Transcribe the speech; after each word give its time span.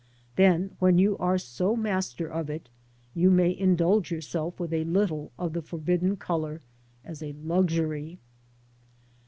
Then, 0.35 0.75
when 0.79 0.97
you 0.97 1.15
are 1.19 1.37
so 1.37 1.75
master 1.75 2.25
of 2.27 2.49
it, 2.49 2.69
you 3.13 3.29
may 3.29 3.55
indulge 3.55 4.09
yourself 4.09 4.59
with 4.59 4.73
a 4.73 4.83
little 4.83 5.31
of 5.37 5.53
the 5.53 5.61
forbidden 5.61 6.17
colour 6.17 6.63
as 7.05 7.21
a 7.21 7.33
luxury. 7.33 8.17